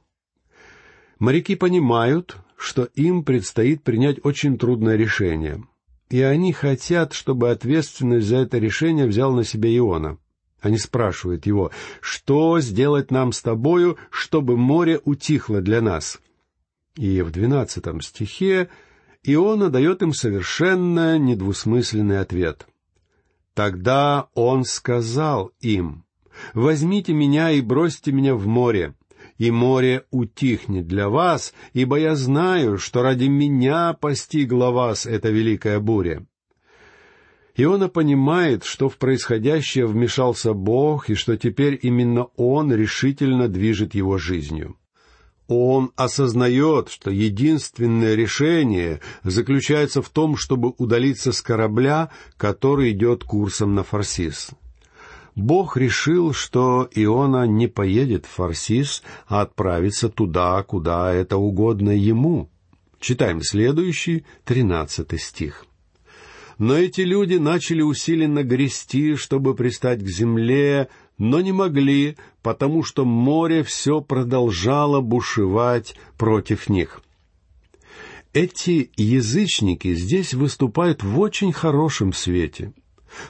Моряки 1.19 1.57
понимают, 1.57 2.37
что 2.57 2.85
им 2.95 3.25
предстоит 3.25 3.83
принять 3.83 4.25
очень 4.25 4.57
трудное 4.57 4.97
решение. 4.97 5.65
И 6.11 6.23
они 6.23 6.53
хотят, 6.53 7.13
чтобы 7.13 7.51
ответственность 7.51 8.27
за 8.27 8.39
это 8.39 8.59
решение 8.59 9.07
взял 9.07 9.33
на 9.33 9.45
себя 9.45 9.75
Иона. 9.77 10.19
Они 10.61 10.79
спрашивают 10.79 11.47
его, 11.47 11.71
что 12.01 12.59
сделать 12.61 13.11
нам 13.11 13.33
с 13.33 13.43
тобою, 13.43 13.97
чтобы 14.11 14.57
море 14.57 15.01
утихло 15.05 15.61
для 15.61 15.81
нас? 15.81 16.19
И 16.97 17.23
в 17.23 17.31
двенадцатом 17.31 18.01
стихе 18.01 18.69
Иона 19.25 19.69
дает 19.69 20.03
им 20.03 20.13
совершенно 20.13 21.19
недвусмысленный 21.19 22.21
ответ. 22.21 22.67
Тогда 23.55 24.29
он 24.35 24.65
сказал 24.65 25.53
им, 25.61 26.05
«Возьмите 26.55 27.13
меня 27.13 27.51
и 27.51 27.61
бросьте 27.61 28.13
меня 28.13 28.37
в 28.37 28.47
море, 28.47 28.95
и 29.39 29.51
море 29.51 30.05
утихнет 30.13 30.87
для 30.87 31.09
вас, 31.09 31.53
ибо 31.73 31.99
я 31.99 32.15
знаю, 32.15 32.79
что 32.79 33.03
ради 33.03 33.25
меня 33.25 33.93
постигла 33.95 34.71
вас 34.71 35.07
эта 35.07 35.31
великая 35.31 35.81
буря». 35.81 36.25
Иона 37.57 37.89
понимает, 37.89 38.63
что 38.63 38.89
в 38.89 38.99
происходящее 38.99 39.87
вмешался 39.87 40.53
Бог 40.53 41.11
и 41.11 41.15
что 41.15 41.37
теперь 41.37 41.77
именно 41.83 42.29
Он 42.37 42.73
решительно 42.73 43.49
движет 43.49 43.97
его 43.97 44.17
жизнью. 44.17 44.78
Он 45.49 45.93
осознает, 45.97 46.91
что 46.91 47.11
единственное 47.11 48.15
решение 48.15 49.01
заключается 49.25 50.03
в 50.03 50.11
том, 50.11 50.37
чтобы 50.37 50.75
удалиться 50.77 51.33
с 51.33 51.41
корабля, 51.41 52.11
который 52.37 52.93
идет 52.93 53.25
курсом 53.25 53.75
на 53.75 53.83
Фарсис. 53.83 54.51
Бог 55.35 55.79
решил, 55.79 56.35
что 56.35 56.89
Иона 56.95 57.47
не 57.47 57.67
поедет 57.67 58.27
в 58.27 58.31
Фарсис, 58.31 59.03
а 59.27 59.41
отправится 59.41 60.11
туда, 60.11 60.63
куда 60.65 61.13
это 61.15 61.39
угодно 61.39 61.91
ему. 61.91 62.51
Читаем 63.01 63.41
следующий, 63.43 64.27
тринадцатый 64.45 65.19
стих. 65.19 65.65
Но 66.59 66.77
эти 66.77 67.03
люди 67.03 67.35
начали 67.35 67.83
усиленно 67.83 68.43
грести, 68.43 69.15
чтобы 69.15 69.55
пристать 69.55 70.03
к 70.03 70.09
земле, 70.09 70.89
но 71.19 71.41
не 71.41 71.53
могли, 71.53 72.17
потому 72.43 72.83
что 72.83 73.05
море 73.05 73.63
все 73.63 74.01
продолжало 74.01 75.01
бушевать 75.01 75.97
против 76.17 76.69
них. 76.69 77.03
Эти 78.33 78.91
язычники 78.97 79.95
здесь 79.95 80.33
выступают 80.33 81.03
в 81.03 81.19
очень 81.19 81.53
хорошем 81.53 82.13
свете. 82.13 82.73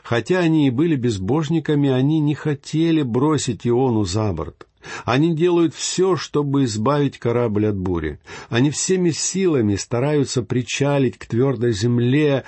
Хотя 0.02 0.40
они 0.40 0.66
и 0.66 0.70
были 0.70 0.96
безбожниками, 0.96 1.88
они 1.88 2.20
не 2.20 2.34
хотели 2.34 3.02
бросить 3.02 3.66
Иону 3.66 4.04
за 4.04 4.32
борт. 4.32 4.66
Они 5.04 5.34
делают 5.34 5.74
все, 5.74 6.16
чтобы 6.16 6.64
избавить 6.64 7.18
корабль 7.18 7.66
от 7.66 7.76
бури. 7.76 8.18
Они 8.48 8.70
всеми 8.70 9.10
силами 9.10 9.76
стараются 9.76 10.42
причалить 10.42 11.16
к 11.16 11.26
твердой 11.26 11.72
земле, 11.72 12.44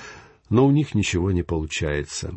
но 0.49 0.67
у 0.67 0.71
них 0.71 0.95
ничего 0.95 1.31
не 1.31 1.43
получается. 1.43 2.35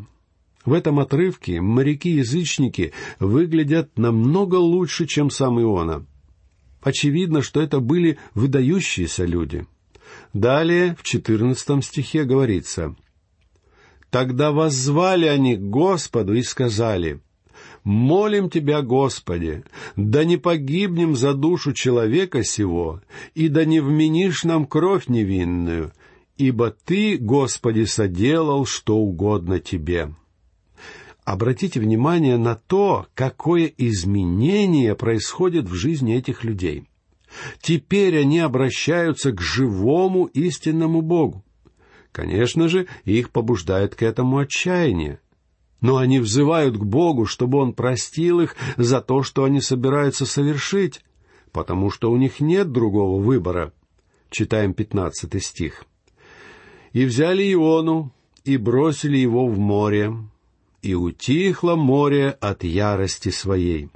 В 0.66 0.72
этом 0.72 1.00
отрывке 1.00 1.60
моряки-язычники 1.60 2.94
выглядят 3.20 3.98
намного 3.98 4.56
лучше, 4.56 5.06
чем 5.06 5.30
сам 5.30 5.60
Иона. 5.60 6.06
Очевидно, 6.82 7.42
что 7.42 7.62
это 7.62 7.80
были 7.80 8.18
выдающиеся 8.34 9.26
люди. 9.26 9.66
Далее, 10.32 10.96
в 10.98 11.04
четырнадцатом 11.04 11.82
стихе 11.82 12.24
говорится, 12.24 12.96
«Тогда 14.10 14.52
воззвали 14.52 15.26
они 15.26 15.56
к 15.56 15.62
Господу 15.62 16.34
и 16.34 16.44
сказали, 16.44 17.20
«Молим 17.84 18.50
Тебя, 18.50 18.82
Господи, 18.82 19.64
да 19.98 20.24
не 20.24 20.38
погибнем 20.38 21.16
за 21.16 21.34
душу 21.34 21.74
человека 21.74 22.44
сего, 22.44 23.02
и 23.34 23.50
да 23.50 23.66
не 23.66 23.82
вменишь 23.82 24.44
нам 24.44 24.66
кровь 24.66 25.08
невинную, 25.08 25.92
ибо 26.38 26.72
Ты, 26.72 27.18
Господи, 27.18 27.84
соделал 27.84 28.66
что 28.66 28.98
угодно 28.98 29.60
Тебе». 29.60 30.14
Обратите 31.26 31.80
внимание 31.80 32.38
на 32.38 32.56
то, 32.56 33.08
какое 33.14 33.72
изменение 33.78 34.96
происходит 34.96 35.70
в 35.70 35.74
жизни 35.74 36.16
этих 36.16 36.44
людей. 36.44 36.84
Теперь 37.62 38.20
они 38.20 38.40
обращаются 38.40 39.32
к 39.32 39.42
живому 39.42 40.26
истинному 40.26 41.02
Богу. 41.02 41.44
Конечно 42.12 42.68
же, 42.68 42.88
их 43.06 43.32
побуждает 43.32 43.96
к 43.96 44.04
этому 44.04 44.38
отчаяние. 44.38 45.20
Но 45.82 45.98
они 45.98 46.20
взывают 46.20 46.78
к 46.78 46.84
Богу, 46.84 47.26
чтобы 47.26 47.58
Он 47.58 47.74
простил 47.74 48.42
их 48.42 48.56
за 48.78 49.02
то, 49.02 49.24
что 49.24 49.46
они 49.46 49.62
собираются 49.62 50.26
совершить, 50.26 51.02
потому 51.52 51.90
что 51.90 52.12
у 52.12 52.18
них 52.18 52.40
нет 52.40 52.72
другого 52.72 53.22
выбора. 53.22 53.74
Читаем 54.30 54.74
пятнадцатый 54.74 55.42
стих. 55.42 55.86
«И 56.92 57.06
взяли 57.06 57.52
Иону, 57.52 58.12
и 58.44 58.58
бросили 58.58 59.18
его 59.18 59.48
в 59.48 59.58
море, 59.58 60.14
и 60.84 60.94
утихло 60.94 61.76
море 61.76 62.30
от 62.30 62.64
ярости 62.64 63.30
своей. 63.30 63.90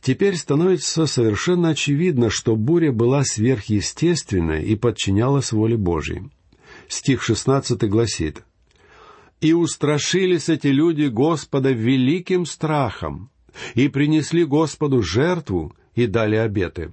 Теперь 0.00 0.36
становится 0.36 1.06
совершенно 1.06 1.70
очевидно, 1.70 2.30
что 2.30 2.56
буря 2.56 2.90
была 2.90 3.22
сверхъестественной 3.22 4.64
и 4.64 4.74
подчинялась 4.76 5.52
воле 5.52 5.76
Божьей. 5.76 6.30
Стих 6.88 7.22
шестнадцатый 7.22 7.88
гласит, 7.88 8.44
«И 9.40 9.52
устрашились 9.52 10.48
эти 10.48 10.68
люди 10.68 11.04
Господа 11.04 11.70
великим 11.70 12.46
страхом, 12.46 13.30
и 13.74 13.88
принесли 13.88 14.44
Господу 14.44 15.02
жертву, 15.02 15.74
и 15.94 16.06
дали 16.06 16.36
обеты». 16.36 16.92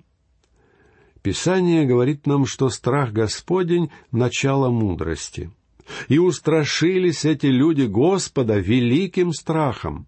Писание 1.22 1.86
говорит 1.86 2.28
нам, 2.28 2.46
что 2.46 2.70
страх 2.70 3.14
Господень— 3.14 3.90
начало 4.12 4.70
мудрости— 4.70 5.52
и 6.08 6.18
устрашились 6.18 7.26
эти 7.26 7.48
люди 7.48 7.84
Господа 7.84 8.58
великим 8.58 9.34
страхом. 9.34 10.08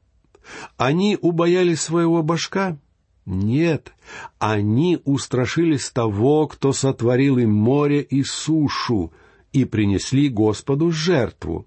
Они 0.77 1.17
убоялись 1.19 1.81
своего 1.81 2.21
башка? 2.23 2.77
Нет, 3.25 3.93
они 4.37 4.99
устрашились 5.03 5.89
того, 5.89 6.47
кто 6.47 6.73
сотворил 6.73 7.39
им 7.39 7.51
море 7.51 8.01
и 8.01 8.23
сушу, 8.23 9.11
и 9.51 9.65
принесли 9.65 10.29
Господу 10.29 10.91
жертву. 10.91 11.65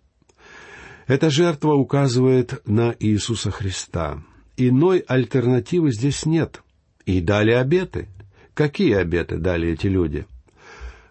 Эта 1.09 1.31
жертва 1.31 1.75
указывает 1.75 2.62
на 2.66 2.94
Иисуса 3.01 3.51
Христа. 3.51 4.23
Иной 4.57 4.99
альтернативы 4.99 5.90
здесь 5.90 6.27
нет. 6.27 6.62
И 7.07 7.21
дали 7.21 7.53
обеты. 7.53 8.09
Какие 8.55 8.94
обеты 8.94 9.38
дали 9.38 9.71
эти 9.71 9.87
люди?— 9.87 10.27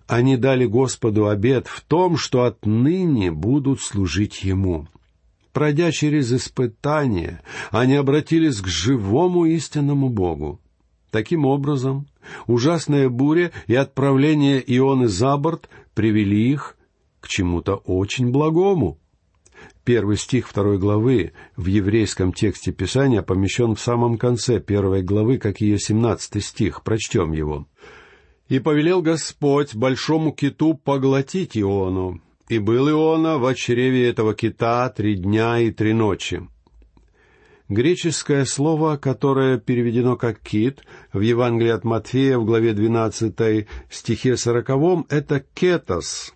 они 0.08 0.38
дали 0.38 0.66
Господу 0.66 1.28
обет 1.28 1.68
в 1.68 1.82
том, 1.82 2.18
что 2.18 2.44
отныне 2.44 3.32
будут 3.32 3.82
служить 3.82 4.44
Ему. 4.44 4.88
Пройдя 5.52 5.92
через 5.92 6.32
испытания, 6.32 7.42
они 7.72 7.96
обратились 7.96 8.62
к 8.62 8.68
живому 8.68 9.46
истинному 9.46 10.10
Богу. 10.10 10.62
Таким 11.12 11.46
образом, 11.46 12.08
ужасная 12.46 13.10
буря 13.10 13.52
и 13.66 13.76
отправление 13.76 14.64
Ионы 14.66 15.08
за 15.08 15.36
борт 15.38 15.70
привели 15.94 16.52
их 16.52 16.78
к 17.20 17.28
чему-то 17.28 17.76
очень 17.76 18.30
благому. 18.32 19.00
Первый 19.84 20.18
стих 20.18 20.48
второй 20.48 20.78
главы 20.78 21.34
в 21.56 21.66
еврейском 21.66 22.34
тексте 22.34 22.72
Писания 22.72 23.22
помещен 23.22 23.74
в 23.74 23.80
самом 23.80 24.18
конце 24.18 24.60
первой 24.60 25.02
главы, 25.02 25.38
как 25.38 25.62
ее 25.62 25.80
семнадцатый 25.80 26.42
стих. 26.42 26.84
Прочтем 26.84 27.32
его. 27.32 27.68
И 28.50 28.60
повелел 28.60 29.02
Господь 29.02 29.76
большому 29.76 30.32
киту 30.32 30.74
поглотить 30.74 31.58
Иону. 31.58 32.22
И 32.48 32.60
был 32.60 32.90
Иона 32.90 33.38
в 33.38 33.54
чреве 33.56 34.10
этого 34.10 34.34
кита 34.34 34.90
три 34.90 35.16
дня 35.16 35.60
и 35.60 35.72
три 35.72 35.94
ночи. 35.94 36.48
Греческое 37.68 38.46
слово, 38.46 38.96
которое 38.96 39.58
переведено 39.58 40.16
как 40.16 40.40
«кит» 40.40 40.84
в 41.12 41.20
Евангелии 41.20 41.72
от 41.72 41.84
Матфея 41.84 42.38
в 42.38 42.46
главе 42.46 42.72
12 42.72 43.68
стихе 43.90 44.38
40, 44.38 45.12
это 45.12 45.44
«кетос», 45.54 46.34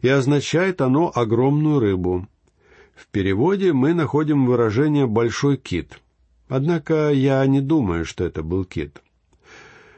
и 0.00 0.08
означает 0.08 0.80
оно 0.80 1.12
огромную 1.14 1.78
рыбу. 1.78 2.26
В 2.96 3.06
переводе 3.06 3.72
мы 3.72 3.94
находим 3.94 4.44
выражение 4.46 5.06
«большой 5.06 5.56
кит». 5.56 6.00
Однако 6.48 7.10
я 7.12 7.46
не 7.46 7.60
думаю, 7.60 8.04
что 8.04 8.24
это 8.24 8.42
был 8.42 8.64
кит. 8.64 9.00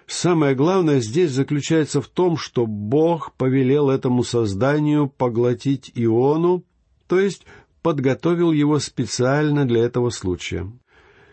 Самое 0.06 0.54
главное 0.54 1.00
здесь 1.00 1.30
заключается 1.30 2.02
в 2.02 2.08
том, 2.08 2.36
что 2.36 2.66
Бог 2.66 3.32
повелел 3.32 3.88
этому 3.88 4.22
созданию 4.22 5.08
поглотить 5.08 5.90
Иону, 5.94 6.64
то 7.06 7.18
есть 7.18 7.46
подготовил 7.82 8.52
его 8.52 8.78
специально 8.78 9.66
для 9.66 9.82
этого 9.82 10.10
случая. 10.10 10.70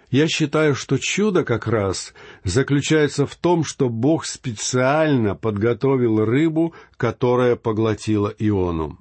Я 0.10 0.28
считаю, 0.28 0.76
что 0.76 0.98
чудо 0.98 1.46
как 1.46 1.68
раз 1.68 2.14
заключается 2.44 3.26
в 3.26 3.36
том, 3.36 3.64
что 3.64 3.88
Бог 3.88 4.26
специально 4.26 5.36
подготовил 5.36 6.26
рыбу, 6.26 6.74
которая 6.98 7.56
поглотила 7.56 8.34
Иону. 8.38 9.00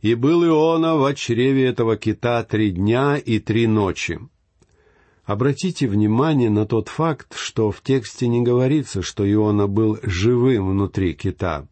И 0.00 0.14
был 0.14 0.42
Иона 0.46 0.96
в 0.96 1.14
чреве 1.14 1.66
этого 1.66 1.98
кита 1.98 2.42
три 2.42 2.70
дня 2.70 3.16
и 3.18 3.38
три 3.38 3.66
ночи. 3.66 4.18
Обратите 5.30 5.86
внимание 5.86 6.50
на 6.50 6.66
тот 6.66 6.88
факт, 6.88 7.36
что 7.36 7.70
в 7.70 7.82
тексте 7.82 8.26
не 8.26 8.42
говорится, 8.42 9.00
что 9.00 9.22
Иона 9.32 9.68
был 9.68 9.96
живым 10.02 10.70
внутри 10.70 11.14
кита. 11.14 11.68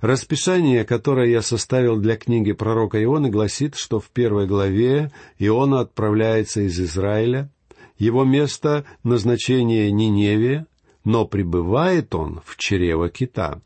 Расписание, 0.00 0.84
которое 0.84 1.28
я 1.28 1.42
составил 1.42 1.96
для 1.96 2.16
книги 2.16 2.52
пророка 2.52 3.02
Ионы, 3.02 3.30
гласит, 3.30 3.74
что 3.74 3.98
в 3.98 4.10
первой 4.10 4.46
главе 4.46 5.10
Иона 5.40 5.80
отправляется 5.80 6.60
из 6.60 6.78
Израиля, 6.78 7.50
его 7.98 8.22
место 8.22 8.84
назначения 9.02 9.90
Ниневия, 9.90 10.68
но 11.02 11.26
пребывает 11.26 12.14
он 12.14 12.42
в 12.44 12.56
чрево 12.58 13.08
кита. 13.08 13.60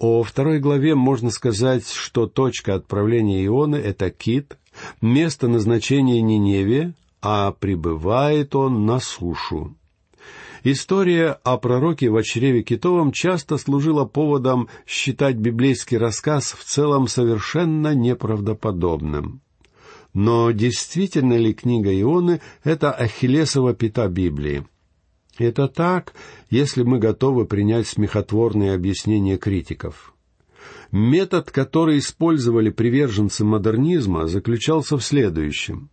О 0.00 0.24
второй 0.24 0.58
главе 0.58 0.96
можно 0.96 1.30
сказать, 1.30 1.88
что 1.88 2.26
точка 2.26 2.74
отправления 2.74 3.46
Ионы— 3.46 3.76
это 3.76 4.10
кит, 4.10 4.58
место 5.00 5.46
назначения 5.46 6.20
Ниневия, 6.20 6.92
а 7.28 7.50
прибывает 7.50 8.54
он 8.54 8.86
на 8.86 9.00
сушу. 9.00 9.76
История 10.62 11.32
о 11.42 11.58
пророке 11.58 12.08
в 12.08 12.22
чреве 12.22 12.62
китовом 12.62 13.10
часто 13.10 13.58
служила 13.58 14.04
поводом 14.04 14.68
считать 14.86 15.34
библейский 15.34 15.98
рассказ 15.98 16.52
в 16.52 16.62
целом 16.62 17.08
совершенно 17.08 17.96
неправдоподобным. 17.96 19.40
Но 20.14 20.52
действительно 20.52 21.36
ли 21.36 21.52
книга 21.52 21.90
Ионы— 22.00 22.40
это 22.62 22.92
Ахиллесова 22.92 23.74
пята 23.74 24.06
Библии? 24.06 24.64
Это 25.36 25.66
так, 25.66 26.14
если 26.48 26.84
мы 26.84 27.00
готовы 27.00 27.44
принять 27.44 27.88
смехотворные 27.88 28.72
объяснения 28.72 29.36
критиков. 29.36 30.14
Метод, 30.92 31.50
который 31.50 31.98
использовали 31.98 32.70
приверженцы 32.70 33.44
модернизма, 33.44 34.28
заключался 34.28 34.96
в 34.96 35.02
следующем. 35.02 35.90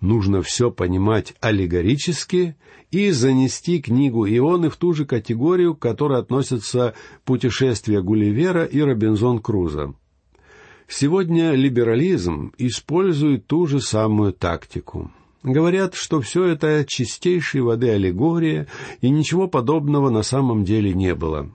Нужно 0.00 0.42
все 0.42 0.70
понимать 0.70 1.34
аллегорически 1.40 2.56
и 2.90 3.10
занести 3.10 3.80
книгу 3.80 4.26
Ионы 4.26 4.68
в 4.68 4.76
ту 4.76 4.92
же 4.92 5.06
категорию, 5.06 5.74
к 5.74 5.80
которой 5.80 6.18
относятся 6.18 6.94
«Путешествия 7.24 8.02
Гулливера» 8.02 8.64
и 8.64 8.80
«Робинзон 8.80 9.40
Крузо». 9.40 9.94
Сегодня 10.88 11.52
либерализм 11.52 12.52
использует 12.58 13.46
ту 13.46 13.66
же 13.66 13.80
самую 13.80 14.32
тактику. 14.32 15.10
Говорят, 15.42 15.94
что 15.94 16.20
все 16.20 16.44
это 16.44 16.84
чистейшей 16.86 17.60
воды 17.60 17.90
аллегория, 17.90 18.66
и 19.00 19.10
ничего 19.10 19.48
подобного 19.48 20.10
на 20.10 20.22
самом 20.22 20.64
деле 20.64 20.92
не 20.92 21.14
было. 21.14 21.50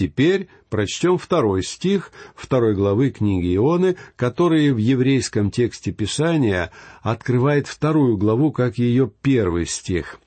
Теперь 0.00 0.48
прочтем 0.70 1.18
второй 1.18 1.62
стих 1.62 2.10
второй 2.34 2.74
главы 2.74 3.10
книги 3.10 3.54
Ионы, 3.54 3.96
который 4.16 4.72
в 4.72 4.78
еврейском 4.78 5.50
тексте 5.50 5.92
Писания 5.92 6.70
открывает 7.02 7.66
вторую 7.66 8.16
главу 8.16 8.50
как 8.50 8.78
ее 8.78 9.12
первый 9.20 9.66
стих. 9.66 10.18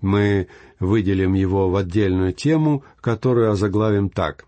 Мы 0.00 0.48
выделим 0.80 1.34
его 1.34 1.70
в 1.70 1.76
отдельную 1.76 2.32
тему, 2.32 2.82
которую 3.00 3.52
озаглавим 3.52 4.08
так. 4.10 4.44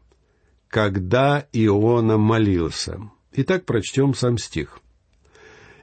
«Когда 0.66 1.46
Иона 1.52 2.18
молился». 2.18 2.98
Итак, 3.30 3.66
прочтем 3.66 4.12
сам 4.12 4.38
стих. 4.38 4.80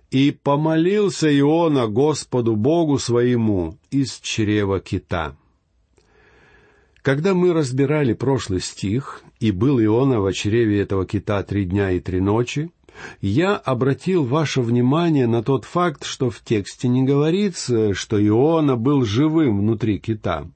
«И 0.09 0.31
помолился 0.31 1.33
Иона 1.39 1.87
Господу 1.87 2.57
Богу 2.57 2.99
своему 2.99 3.77
из 3.89 4.19
чрева 4.19 4.81
кита». 4.81 5.37
Когда 7.01 7.33
мы 7.33 7.51
разбирали 7.51 8.13
прошлый 8.13 8.61
стих, 8.61 9.23
и 9.39 9.51
был 9.51 9.81
Иона 9.81 10.19
в 10.19 10.31
чреве 10.33 10.81
этого 10.81 11.07
кита 11.07 11.41
три 11.41 11.65
дня 11.65 11.91
и 11.91 11.99
три 11.99 12.21
ночи, 12.21 12.69
я 13.21 13.55
обратил 13.55 14.23
ваше 14.23 14.61
внимание 14.61 15.25
на 15.25 15.41
тот 15.41 15.65
факт, 15.65 16.03
что 16.03 16.29
в 16.29 16.41
тексте 16.41 16.87
не 16.87 17.03
говорится, 17.03 17.95
что 17.95 18.23
Иона 18.23 18.75
был 18.75 19.03
живым 19.03 19.59
внутри 19.59 19.97
кита. 19.97 20.47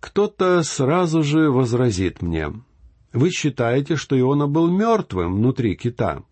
Кто-то 0.00 0.62
сразу 0.64 1.22
же 1.22 1.50
возразит 1.50 2.20
мне, 2.20 2.52
вы 3.14 3.30
считаете, 3.30 3.96
что 3.96 4.18
Иона 4.18 4.46
был 4.46 4.68
мертвым 4.68 5.36
внутри 5.36 5.76
кита, 5.76 6.24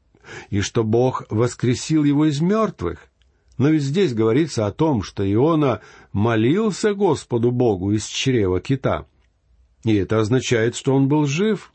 и 0.50 0.60
что 0.60 0.84
Бог 0.84 1.24
воскресил 1.30 2.04
его 2.04 2.26
из 2.26 2.42
мертвых? 2.42 3.08
Но 3.58 3.70
ведь 3.70 3.82
здесь 3.82 4.12
говорится 4.14 4.66
о 4.66 4.72
том, 4.72 5.02
что 5.02 5.30
Иона 5.30 5.80
молился 6.12 6.94
Господу 6.94 7.50
Богу 7.50 7.92
из 7.92 8.06
чрева 8.06 8.60
кита. 8.60 9.06
И 9.84 9.94
это 9.94 10.20
означает, 10.20 10.76
что 10.76 10.94
он 10.94 11.08
был 11.08 11.26
жив. 11.26 11.72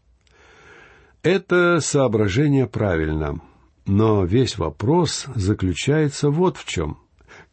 Это 1.23 1.79
соображение 1.81 2.67
правильно. 2.67 3.41
Но 3.85 4.25
весь 4.25 4.57
вопрос 4.57 5.25
заключается 5.35 6.29
вот 6.29 6.57
в 6.57 6.65
чем. 6.65 6.99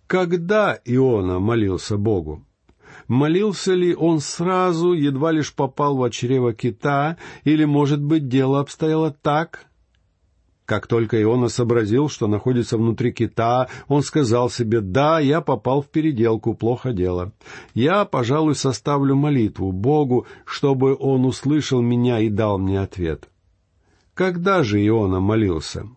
Когда 0.06 0.78
Иона 0.84 1.38
молился 1.38 1.96
Богу? 1.96 2.44
Молился 3.06 3.72
ли 3.72 3.94
он 3.94 4.20
сразу, 4.20 4.92
едва 4.92 5.32
лишь 5.32 5.54
попал 5.54 5.96
в 5.96 6.10
чрево 6.10 6.52
кита, 6.52 7.16
или, 7.44 7.64
может 7.64 8.02
быть, 8.02 8.28
дело 8.28 8.60
обстояло 8.60 9.10
так, 9.10 9.66
как 10.68 10.86
только 10.86 11.20
Иона 11.22 11.48
сообразил, 11.48 12.10
что 12.10 12.26
находится 12.26 12.76
внутри 12.76 13.10
кита, 13.10 13.68
он 13.88 14.02
сказал 14.02 14.50
себе, 14.50 14.82
«Да, 14.82 15.18
я 15.18 15.40
попал 15.40 15.80
в 15.80 15.86
переделку, 15.86 16.52
плохо 16.52 16.92
дело. 16.92 17.32
Я, 17.72 18.04
пожалуй, 18.04 18.54
составлю 18.54 19.16
молитву 19.16 19.72
Богу, 19.72 20.26
чтобы 20.44 20.94
он 20.94 21.24
услышал 21.24 21.80
меня 21.80 22.20
и 22.20 22.28
дал 22.28 22.58
мне 22.58 22.82
ответ». 22.82 23.30
Когда 24.12 24.62
же 24.62 24.86
Иона 24.86 25.20
молился? 25.20 25.88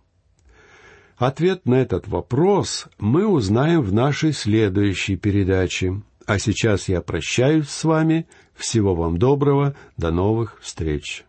Ответ 1.18 1.66
на 1.66 1.76
этот 1.76 2.08
вопрос 2.08 2.88
мы 2.98 3.28
узнаем 3.28 3.82
в 3.82 3.92
нашей 3.92 4.32
следующей 4.32 5.18
передаче. 5.18 6.02
А 6.26 6.40
сейчас 6.40 6.88
я 6.88 7.02
прощаюсь 7.02 7.68
с 7.68 7.84
вами. 7.84 8.26
Всего 8.56 8.96
вам 8.96 9.18
доброго. 9.18 9.76
До 9.98 10.12
новых 10.12 10.58
встреч. 10.62 11.26